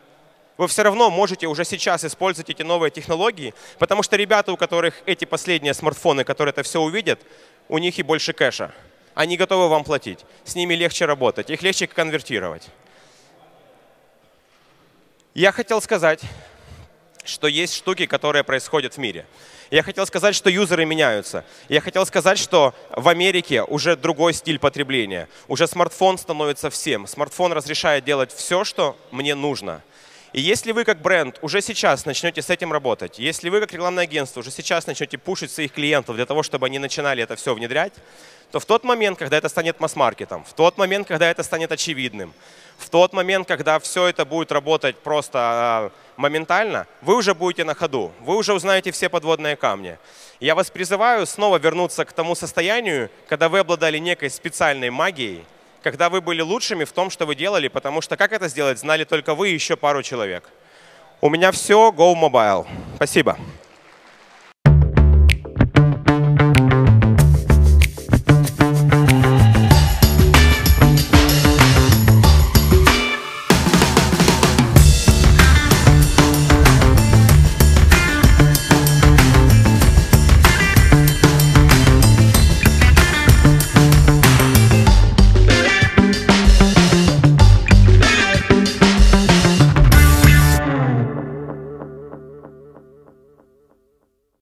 вы 0.59 0.67
все 0.67 0.83
равно 0.83 1.09
можете 1.09 1.47
уже 1.47 1.63
сейчас 1.63 2.03
использовать 2.03 2.49
эти 2.49 2.63
новые 2.63 2.91
технологии, 2.91 3.53
потому 3.77 4.03
что 4.03 4.17
ребята, 4.17 4.51
у 4.51 4.57
которых 4.57 4.93
эти 5.05 5.23
последние 5.23 5.73
смартфоны, 5.73 6.25
которые 6.25 6.51
это 6.51 6.63
все 6.63 6.81
увидят, 6.81 7.21
у 7.69 7.77
них 7.77 7.97
и 7.97 8.03
больше 8.03 8.33
кэша. 8.33 8.73
Они 9.13 9.37
готовы 9.37 9.69
вам 9.69 9.85
платить. 9.85 10.19
С 10.43 10.55
ними 10.55 10.73
легче 10.73 11.05
работать, 11.05 11.49
их 11.49 11.61
легче 11.61 11.87
конвертировать. 11.87 12.67
Я 15.33 15.53
хотел 15.53 15.81
сказать, 15.81 16.19
что 17.23 17.47
есть 17.47 17.73
штуки, 17.75 18.05
которые 18.05 18.43
происходят 18.43 18.95
в 18.95 18.97
мире. 18.97 19.25
Я 19.71 19.81
хотел 19.81 20.05
сказать, 20.07 20.35
что 20.35 20.49
юзеры 20.49 20.83
меняются. 20.83 21.45
Я 21.69 21.79
хотел 21.79 22.05
сказать, 22.05 22.37
что 22.37 22.75
в 22.91 23.07
Америке 23.07 23.63
уже 23.63 23.95
другой 23.95 24.33
стиль 24.33 24.59
потребления. 24.59 25.29
Уже 25.47 25.67
смартфон 25.67 26.17
становится 26.17 26.69
всем. 26.69 27.07
Смартфон 27.07 27.53
разрешает 27.53 28.03
делать 28.03 28.33
все, 28.33 28.65
что 28.65 28.97
мне 29.11 29.35
нужно. 29.35 29.83
И 30.31 30.41
если 30.41 30.71
вы 30.73 30.83
как 30.83 31.01
бренд 31.01 31.39
уже 31.41 31.59
сейчас 31.61 32.05
начнете 32.05 32.41
с 32.41 32.49
этим 32.51 32.71
работать, 32.71 33.17
если 33.17 33.49
вы 33.49 33.61
как 33.61 33.73
рекламное 33.73 34.03
агентство 34.03 34.41
уже 34.41 34.51
сейчас 34.51 34.85
начнете 34.85 35.17
пушить 35.17 35.51
своих 35.51 35.71
клиентов 35.71 36.15
для 36.15 36.25
того, 36.27 36.43
чтобы 36.43 36.67
они 36.67 36.77
начинали 36.77 37.23
это 37.23 37.35
все 37.35 37.55
внедрять, 37.55 37.93
то 38.51 38.59
в 38.59 38.65
тот 38.65 38.83
момент, 38.83 39.17
когда 39.17 39.37
это 39.37 39.49
станет 39.49 39.79
масс-маркетом, 39.79 40.43
в 40.43 40.53
тот 40.53 40.77
момент, 40.77 41.07
когда 41.07 41.29
это 41.29 41.41
станет 41.41 41.71
очевидным, 41.71 42.33
в 42.77 42.89
тот 42.89 43.13
момент, 43.13 43.47
когда 43.47 43.79
все 43.79 44.07
это 44.07 44.23
будет 44.23 44.51
работать 44.51 44.97
просто 44.97 45.91
э, 45.93 45.99
моментально, 46.17 46.85
вы 47.01 47.15
уже 47.15 47.33
будете 47.33 47.63
на 47.63 47.73
ходу, 47.73 48.11
вы 48.19 48.35
уже 48.35 48.53
узнаете 48.53 48.91
все 48.91 49.09
подводные 49.09 49.55
камни. 49.55 49.97
Я 50.39 50.55
вас 50.55 50.69
призываю 50.69 51.25
снова 51.25 51.57
вернуться 51.57 52.05
к 52.05 52.13
тому 52.13 52.35
состоянию, 52.35 53.09
когда 53.27 53.49
вы 53.49 53.59
обладали 53.59 53.97
некой 53.97 54.29
специальной 54.29 54.89
магией, 54.89 55.43
когда 55.83 56.09
вы 56.09 56.21
были 56.21 56.41
лучшими 56.41 56.83
в 56.83 56.91
том, 56.91 57.09
что 57.09 57.25
вы 57.25 57.35
делали, 57.35 57.67
потому 57.67 58.01
что 58.01 58.17
как 58.17 58.31
это 58.31 58.47
сделать, 58.47 58.79
знали 58.79 59.03
только 59.03 59.35
вы 59.35 59.51
и 59.51 59.53
еще 59.53 59.75
пару 59.75 60.03
человек. 60.03 60.49
У 61.21 61.29
меня 61.29 61.51
все, 61.51 61.91
Go 61.91 62.13
Mobile. 62.15 62.65
Спасибо. 62.95 63.37